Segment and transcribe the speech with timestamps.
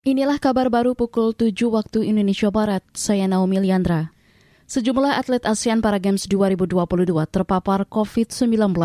[0.00, 2.80] Inilah kabar baru pukul 7 waktu Indonesia Barat.
[2.96, 4.16] Saya Naomi Liandra.
[4.64, 6.72] Sejumlah atlet ASEAN Para Games 2022
[7.28, 8.80] terpapar COVID-19.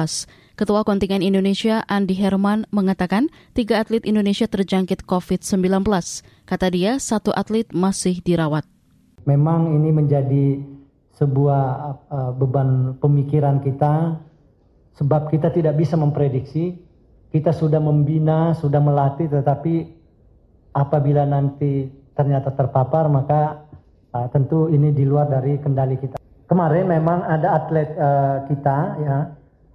[0.60, 5.88] Ketua kontingen Indonesia Andi Herman mengatakan tiga atlet Indonesia terjangkit COVID-19.
[6.44, 8.68] Kata dia, satu atlet masih dirawat.
[9.24, 10.60] Memang ini menjadi
[11.16, 11.64] sebuah
[12.12, 14.20] uh, beban pemikiran kita
[15.00, 16.76] sebab kita tidak bisa memprediksi.
[17.32, 20.04] Kita sudah membina, sudah melatih tetapi
[20.76, 23.64] apabila nanti ternyata terpapar maka
[24.12, 26.20] uh, tentu ini di luar dari kendali kita.
[26.46, 29.18] Kemarin memang ada atlet uh, kita ya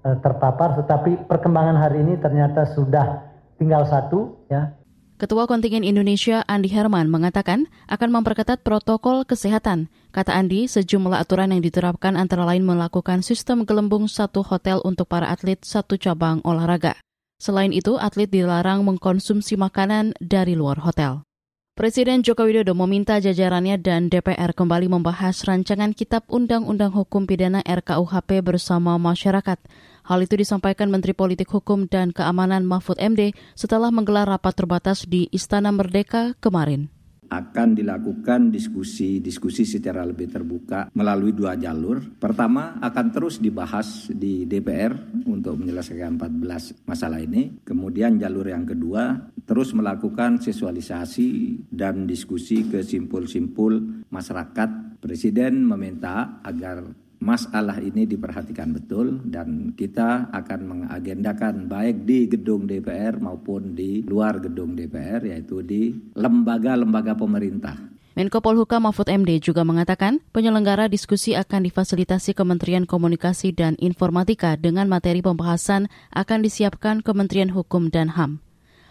[0.05, 3.25] uh, terpapar tetapi perkembangan hari ini ternyata sudah
[3.57, 4.77] tinggal satu ya.
[5.21, 9.93] Ketua Kontingen Indonesia Andi Herman mengatakan akan memperketat protokol kesehatan.
[10.17, 15.29] Kata Andi, sejumlah aturan yang diterapkan antara lain melakukan sistem gelembung satu hotel untuk para
[15.29, 16.97] atlet satu cabang olahraga.
[17.41, 21.25] Selain itu, atlet dilarang mengkonsumsi makanan dari luar hotel.
[21.73, 28.45] Presiden Joko Widodo meminta jajarannya dan DPR kembali membahas rancangan Kitab Undang-Undang Hukum Pidana RKUHP
[28.45, 29.57] bersama masyarakat.
[30.05, 35.33] Hal itu disampaikan Menteri Politik Hukum dan Keamanan Mahfud MD setelah menggelar rapat terbatas di
[35.33, 36.93] Istana Merdeka kemarin
[37.31, 42.03] akan dilakukan diskusi-diskusi secara lebih terbuka melalui dua jalur.
[42.19, 44.93] Pertama akan terus dibahas di DPR
[45.31, 47.63] untuk menyelesaikan 14 masalah ini.
[47.63, 51.29] Kemudian jalur yang kedua terus melakukan sosialisasi
[51.71, 55.01] dan diskusi ke simpul-simpul masyarakat.
[55.01, 56.85] Presiden meminta agar
[57.21, 64.41] masalah ini diperhatikan betul dan kita akan mengagendakan baik di gedung DPR maupun di luar
[64.41, 67.77] gedung DPR yaitu di lembaga-lembaga pemerintah.
[68.19, 74.91] Menko Polhukam Mahfud MD juga mengatakan penyelenggara diskusi akan difasilitasi Kementerian Komunikasi dan Informatika dengan
[74.91, 78.50] materi pembahasan akan disiapkan Kementerian Hukum dan HAM.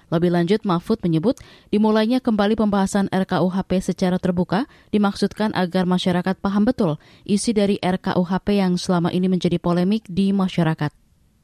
[0.09, 1.37] Lebih lanjut, Mahfud menyebut
[1.69, 8.75] dimulainya kembali pembahasan RKUHP secara terbuka dimaksudkan agar masyarakat paham betul isi dari RKUHP yang
[8.81, 10.89] selama ini menjadi polemik di masyarakat.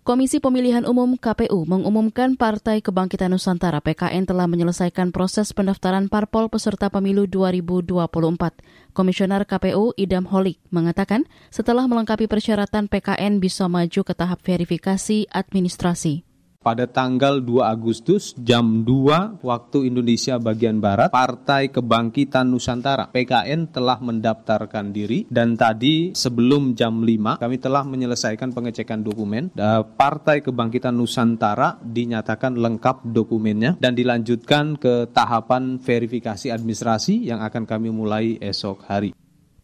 [0.06, 6.94] Komisi Pemilihan Umum KPU mengumumkan Partai Kebangkitan Nusantara PKN telah menyelesaikan proses pendaftaran parpol peserta
[6.94, 8.94] pemilu 2024.
[8.94, 16.25] Komisioner KPU Idam Holik mengatakan setelah melengkapi persyaratan PKN bisa maju ke tahap verifikasi administrasi
[16.66, 24.02] pada tanggal 2 Agustus jam 2 waktu Indonesia bagian Barat, Partai Kebangkitan Nusantara PKN telah
[24.02, 29.54] mendaftarkan diri dan tadi sebelum jam 5 kami telah menyelesaikan pengecekan dokumen.
[29.94, 37.94] Partai Kebangkitan Nusantara dinyatakan lengkap dokumennya dan dilanjutkan ke tahapan verifikasi administrasi yang akan kami
[37.94, 39.14] mulai esok hari.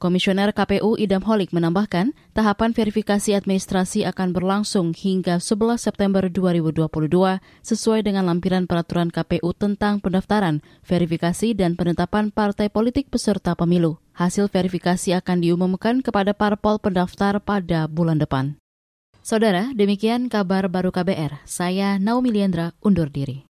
[0.01, 6.89] Komisioner KPU Idam Holik menambahkan, tahapan verifikasi administrasi akan berlangsung hingga 11 September 2022
[7.61, 14.01] sesuai dengan lampiran peraturan KPU tentang pendaftaran, verifikasi, dan penetapan partai politik peserta pemilu.
[14.17, 18.57] Hasil verifikasi akan diumumkan kepada parpol pendaftar pada bulan depan.
[19.21, 21.45] Saudara, demikian kabar baru KBR.
[21.45, 23.37] Saya Naomi Liandra undur diri.